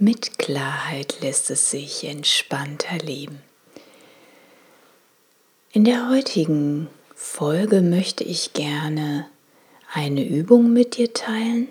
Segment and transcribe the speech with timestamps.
[0.00, 3.42] mit Klarheit lässt es sich entspannter leben.
[5.72, 9.26] In der heutigen Folge möchte ich gerne
[9.92, 11.68] eine Übung mit dir teilen,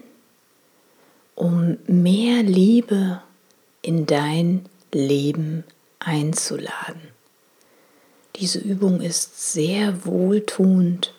[1.33, 3.21] um mehr Liebe
[3.81, 5.63] in dein Leben
[5.97, 7.01] einzuladen.
[8.35, 11.15] Diese Übung ist sehr wohltuend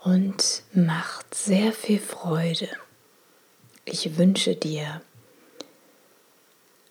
[0.00, 2.68] und macht sehr viel Freude.
[3.86, 5.00] Ich wünsche dir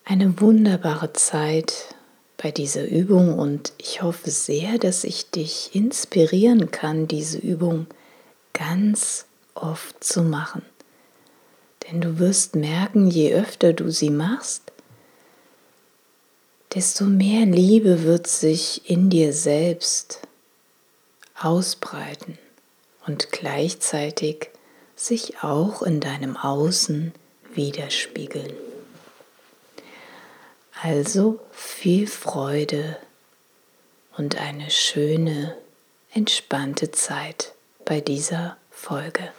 [0.06, 1.96] eine wunderbare Zeit
[2.38, 7.88] bei dieser Übung und ich hoffe sehr, dass ich dich inspirieren kann, diese Übung
[8.54, 10.62] ganz oft zu machen.
[11.84, 14.72] Denn du wirst merken, je öfter du sie machst,
[16.74, 20.20] desto mehr Liebe wird sich in dir selbst
[21.40, 22.38] ausbreiten
[23.08, 24.50] und gleichzeitig
[24.96, 27.12] sich auch in deinem Außen
[27.54, 28.65] widerspiegeln.
[30.88, 32.98] Also viel Freude
[34.18, 35.58] und eine schöne,
[36.14, 39.32] entspannte Zeit bei dieser Folge.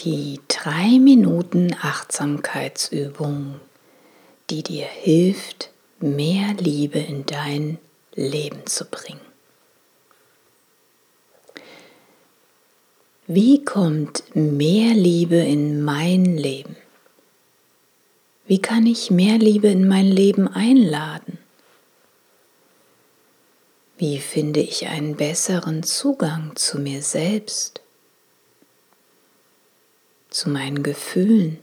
[0.00, 3.58] Die drei Minuten Achtsamkeitsübung,
[4.50, 7.78] die dir hilft, mehr Liebe in dein
[8.14, 9.20] Leben zu bringen.
[13.26, 16.76] Wie kommt mehr Liebe in mein Leben?
[18.48, 21.38] Wie kann ich mehr Liebe in mein Leben einladen?
[23.98, 27.80] Wie finde ich einen besseren Zugang zu mir selbst,
[30.30, 31.58] zu meinen Gefühlen?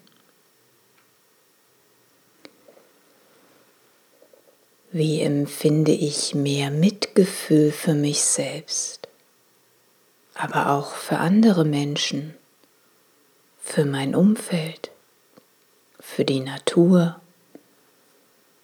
[4.91, 9.07] Wie empfinde ich mehr Mitgefühl für mich selbst,
[10.33, 12.35] aber auch für andere Menschen,
[13.61, 14.92] für mein Umfeld?
[16.03, 17.19] Für die Natur,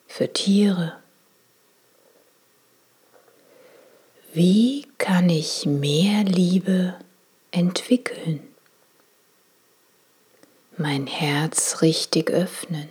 [0.08, 1.00] für Tiere.
[4.34, 6.96] Wie kann ich mehr Liebe
[7.50, 8.44] entwickeln?
[10.78, 12.90] Mein Herz richtig öffnen.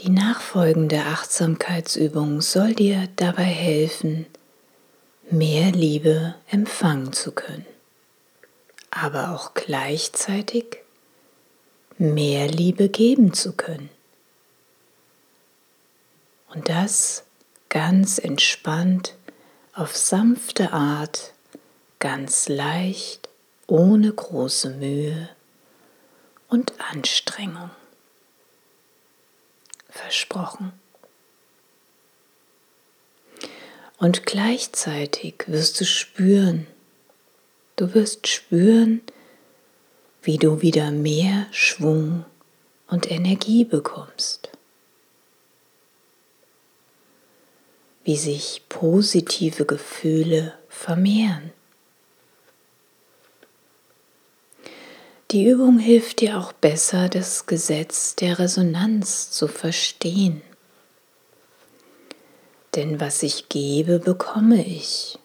[0.00, 4.26] Die nachfolgende Achtsamkeitsübung soll dir dabei helfen,
[5.30, 7.73] mehr Liebe empfangen zu können
[8.94, 10.78] aber auch gleichzeitig
[11.98, 13.90] mehr Liebe geben zu können.
[16.54, 17.24] Und das
[17.68, 19.16] ganz entspannt,
[19.72, 21.32] auf sanfte Art,
[21.98, 23.28] ganz leicht,
[23.66, 25.28] ohne große Mühe
[26.48, 27.70] und Anstrengung.
[29.90, 30.72] Versprochen.
[33.98, 36.66] Und gleichzeitig wirst du spüren,
[37.76, 39.02] Du wirst spüren,
[40.22, 42.24] wie du wieder mehr Schwung
[42.88, 44.48] und Energie bekommst.
[48.04, 51.52] Wie sich positive Gefühle vermehren.
[55.32, 60.42] Die Übung hilft dir auch besser, das Gesetz der Resonanz zu verstehen.
[62.76, 65.18] Denn was ich gebe, bekomme ich.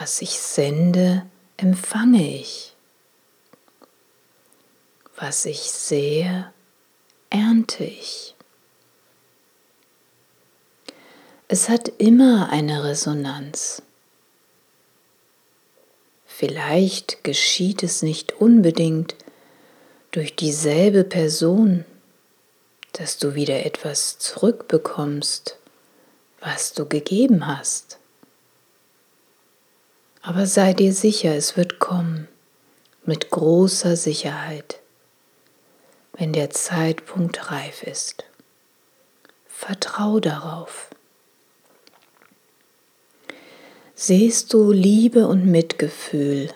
[0.00, 1.26] Was ich sende,
[1.58, 2.74] empfange ich.
[5.14, 6.50] Was ich sehe,
[7.28, 8.34] ernte ich.
[11.48, 13.82] Es hat immer eine Resonanz.
[16.24, 19.14] Vielleicht geschieht es nicht unbedingt
[20.12, 21.84] durch dieselbe Person,
[22.92, 25.58] dass du wieder etwas zurückbekommst,
[26.40, 27.99] was du gegeben hast.
[30.22, 32.28] Aber sei dir sicher, es wird kommen,
[33.04, 34.80] mit großer Sicherheit,
[36.12, 38.24] wenn der Zeitpunkt reif ist.
[39.48, 40.88] Vertrau darauf.
[43.94, 46.50] Sehst du Liebe und Mitgefühl,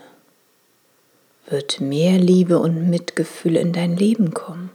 [1.47, 4.71] wird mehr Liebe und Mitgefühl in dein Leben kommen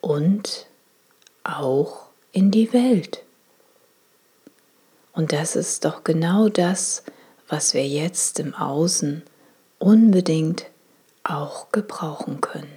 [0.00, 0.66] und
[1.44, 3.22] auch in die Welt.
[5.14, 7.12] Und das ist doch genau das, was
[7.74, 9.22] wir jetzt im Außen
[9.78, 10.64] unbedingt
[11.22, 12.72] auch gebrauchen können.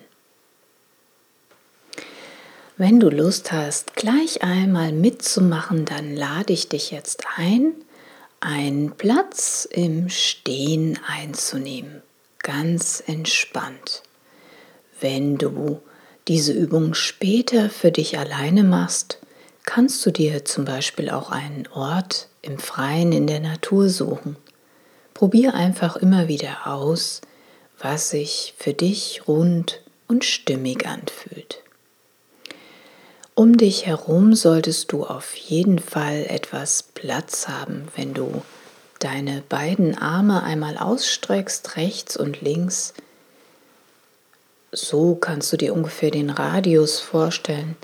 [2.76, 7.72] Wenn du Lust hast, gleich einmal mitzumachen, dann lade ich dich jetzt ein,
[8.42, 12.02] einen Platz im Stehen einzunehmen,
[12.40, 14.04] ganz entspannt.
[15.00, 15.80] Wenn du
[16.28, 19.20] diese Übung später für dich alleine machst,
[19.64, 24.36] kannst du dir zum Beispiel auch einen Ort im Freien in der Natur suchen.
[25.16, 27.22] Probier einfach immer wieder aus,
[27.80, 31.64] was sich für dich rund und stimmig anfühlt.
[33.34, 38.44] Um dich herum solltest du auf jeden Fall etwas Platz haben, wenn du
[39.00, 42.94] deine beiden Arme einmal ausstreckst, rechts und links.
[44.74, 47.78] So kannst du dir ungefähr den Radius vorstellen.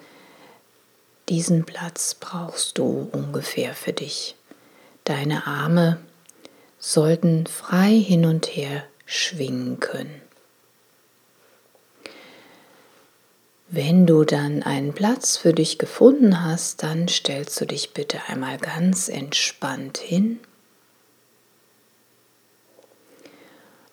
[1.30, 4.36] Diesen Platz brauchst du ungefähr für dich.
[5.06, 5.98] Deine Arme
[6.82, 10.22] sollten frei hin und her schwingen können.
[13.70, 18.58] Wenn du dann einen Platz für dich gefunden hast, dann stellst du dich bitte einmal
[18.58, 20.42] ganz entspannt hin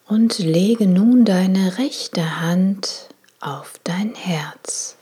[0.08, 3.08] und lege nun deine rechte Hand
[3.38, 4.97] auf dein Herz.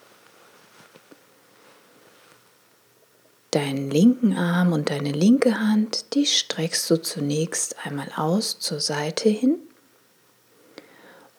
[3.57, 9.31] Deinen linken Arm und deine linke Hand, die streckst du zunächst einmal aus zur Seite
[9.31, 9.57] hin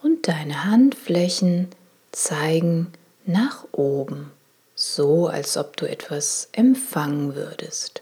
[0.01, 1.67] und deine Handflächen
[2.11, 2.91] zeigen
[3.27, 4.31] nach oben,
[4.73, 8.01] so als ob du etwas empfangen würdest.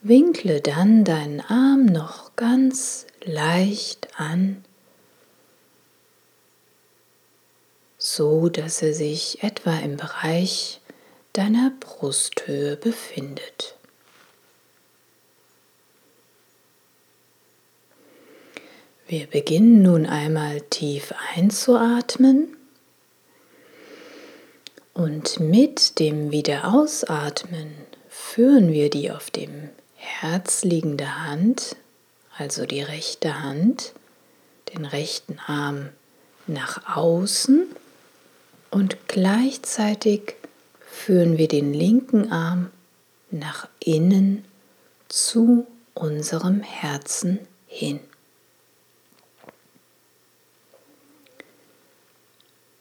[0.00, 4.64] Winkle dann deinen Arm noch ganz leicht an,
[7.98, 10.79] so dass er sich etwa im Bereich
[11.32, 13.76] deiner Brusthöhe befindet.
[19.06, 22.56] Wir beginnen nun einmal tief einzuatmen
[24.94, 27.74] und mit dem Wiederausatmen
[28.08, 31.74] führen wir die auf dem Herz liegende Hand,
[32.36, 33.94] also die rechte Hand,
[34.72, 35.88] den rechten Arm
[36.46, 37.66] nach außen
[38.70, 40.34] und gleichzeitig
[40.90, 42.70] führen wir den linken Arm
[43.30, 44.44] nach innen
[45.08, 48.00] zu unserem Herzen hin.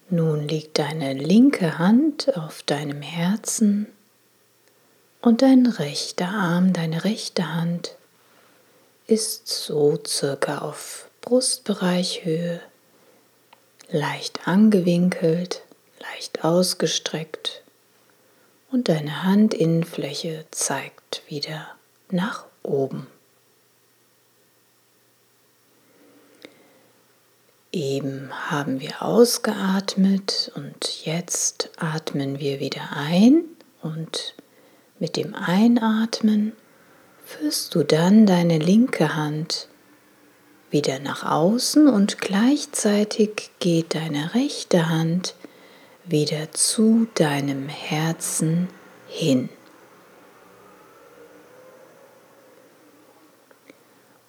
[0.10, 3.86] Nun liegt deine linke Hand auf deinem Herzen
[5.22, 7.96] und dein rechter Arm, deine rechte Hand
[9.06, 12.60] ist so circa auf Brustbereichhöhe,
[13.92, 15.64] leicht angewinkelt,
[16.00, 17.59] leicht ausgestreckt
[18.72, 21.68] und deine Handinnenfläche zeigt wieder
[22.12, 23.08] nach oben.
[27.72, 33.44] Eben haben wir ausgeatmet und jetzt atmen wir wieder ein
[33.82, 34.34] und
[34.98, 36.54] mit dem Einatmen
[37.24, 39.68] führst du dann deine linke Hand
[40.72, 45.36] wieder nach außen und gleichzeitig geht deine rechte Hand
[46.10, 48.68] wieder zu deinem Herzen
[49.08, 49.50] hin.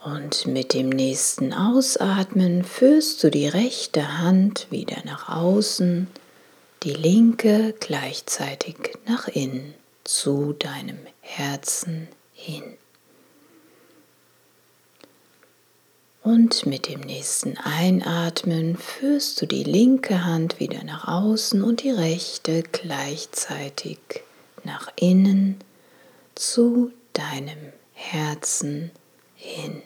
[0.03, 6.07] Und mit dem nächsten Ausatmen führst du die rechte Hand wieder nach außen,
[6.83, 12.77] die linke gleichzeitig nach innen zu deinem Herzen hin.
[16.23, 21.91] Und mit dem nächsten Einatmen führst du die linke Hand wieder nach außen und die
[21.91, 23.99] rechte gleichzeitig
[24.63, 25.57] nach innen
[26.35, 28.91] zu deinem Herzen
[29.35, 29.83] hin.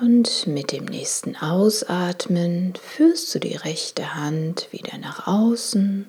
[0.00, 6.08] Und mit dem nächsten Ausatmen führst du die rechte Hand wieder nach außen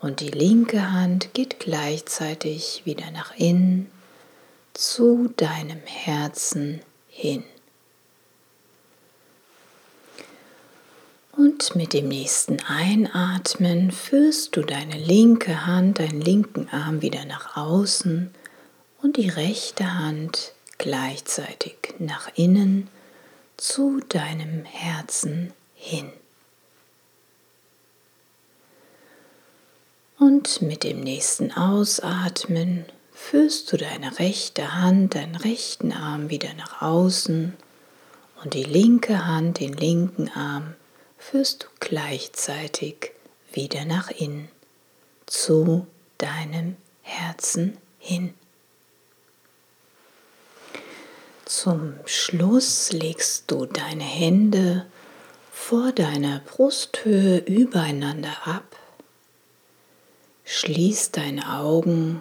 [0.00, 3.90] und die linke Hand geht gleichzeitig wieder nach innen
[4.74, 7.44] zu deinem Herzen hin.
[11.34, 17.56] Und mit dem nächsten Einatmen führst du deine linke Hand, deinen linken Arm wieder nach
[17.56, 18.30] außen
[19.00, 22.88] und die rechte Hand gleichzeitig nach innen
[23.56, 26.12] zu deinem Herzen hin.
[30.18, 32.84] Und mit dem nächsten Ausatmen
[33.22, 37.54] führst du deine rechte Hand, deinen rechten Arm wieder nach außen
[38.42, 40.74] und die linke Hand, den linken Arm
[41.16, 43.12] führst du gleichzeitig
[43.52, 44.48] wieder nach innen
[45.26, 45.86] zu
[46.18, 48.34] deinem Herzen hin.
[51.44, 54.84] Zum Schluss legst du deine Hände
[55.52, 58.76] vor deiner Brusthöhe übereinander ab,
[60.44, 62.20] schließt deine Augen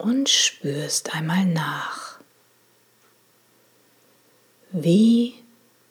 [0.00, 2.18] und spürst einmal nach.
[4.72, 5.34] Wie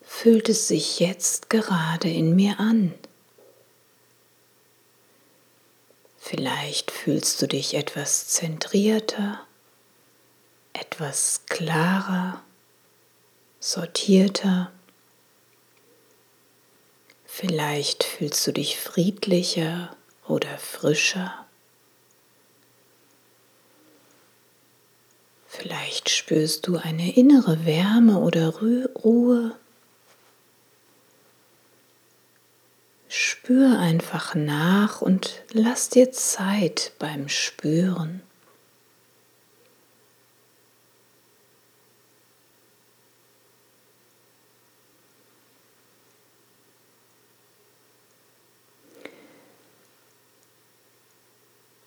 [0.01, 2.93] fühlt es sich jetzt gerade in mir an?
[6.17, 9.45] Vielleicht fühlst du dich etwas zentrierter
[10.79, 12.41] etwas klarer,
[13.59, 14.71] sortierter.
[17.25, 19.95] Vielleicht fühlst du dich friedlicher
[20.27, 21.38] oder frischer.
[25.51, 29.55] Vielleicht spürst du eine innere Wärme oder Ruhe.
[33.07, 38.21] Spür einfach nach und lass dir Zeit beim Spüren.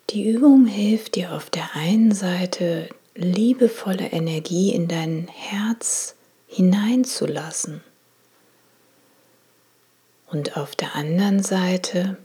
[0.09, 6.15] Die Übung hilft dir auf der einen Seite liebevolle Energie in dein Herz
[6.47, 7.83] hineinzulassen
[10.27, 12.17] und auf der anderen Seite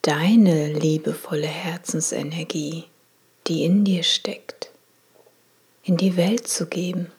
[0.00, 2.84] deine liebevolle Herzensenergie,
[3.46, 4.70] die in dir steckt,
[5.82, 7.10] in die Welt zu geben.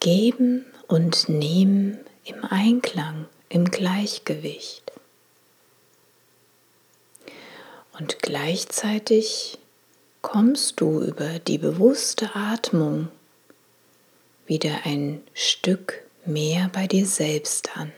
[0.00, 4.81] Geben und nehmen im Einklang im Gleichgewicht.
[8.02, 9.58] Und gleichzeitig
[10.22, 13.06] kommst du über die bewusste Atmung
[14.44, 17.92] wieder ein Stück mehr bei dir selbst an.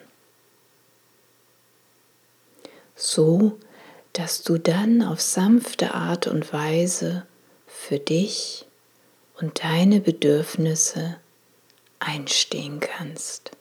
[2.94, 3.58] So,
[4.12, 7.24] dass du dann auf sanfte Art und Weise
[7.66, 8.66] für dich
[9.40, 11.16] und deine Bedürfnisse
[11.98, 13.52] einstehen kannst.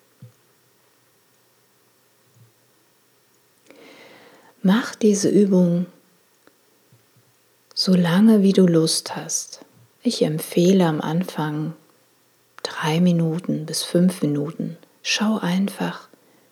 [4.61, 5.85] Mach diese Übung
[7.73, 9.59] so lange, wie du Lust hast.
[10.01, 11.73] Ich empfehle am Anfang
[12.61, 14.77] drei Minuten bis fünf Minuten.
[15.01, 16.07] Schau einfach,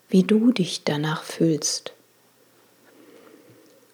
[0.09, 1.93] wie du dich danach fühlst.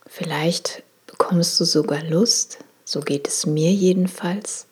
[0.05, 4.67] Vielleicht bekommst du sogar Lust, so geht es mir jedenfalls,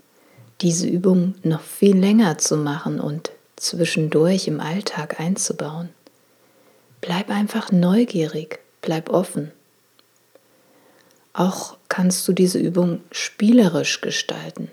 [0.61, 5.89] diese Übung noch viel länger zu machen und zwischendurch im Alltag einzubauen.
[7.01, 9.51] Bleib einfach neugierig Bleib offen.
[11.35, 14.71] Auch kannst du diese Übung spielerisch gestalten.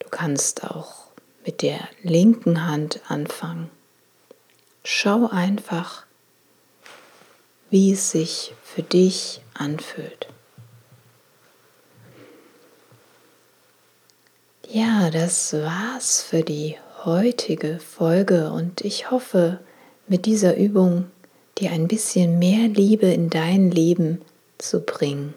[0.00, 1.06] Du kannst auch
[1.46, 3.70] mit der linken Hand anfangen.
[4.82, 6.06] Schau einfach,
[7.70, 10.26] wie es sich für dich anfühlt.
[14.68, 19.60] Ja, das war's für die heutige Folge und ich hoffe,
[20.08, 21.08] mit dieser Übung
[21.58, 24.20] dir ein bisschen mehr Liebe in dein Leben
[24.62, 25.34] zu bringen.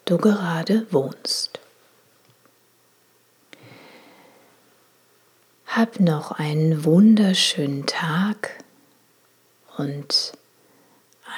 [0.05, 1.59] du gerade wohnst.
[5.65, 8.63] Hab noch einen wunderschönen Tag
[9.77, 10.33] und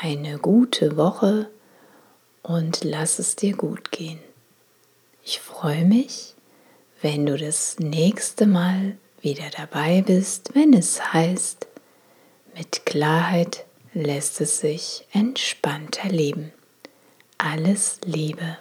[0.02, 1.48] eine gute Woche
[2.44, 4.20] und lass es dir gut gehen.
[5.24, 6.36] Ich freue mich,
[7.02, 11.68] wenn du das nächste Mal wieder dabei bist, wenn es heißt,
[12.56, 16.52] mit Klarheit lässt es sich entspannter leben.
[17.38, 18.58] Alles Liebe.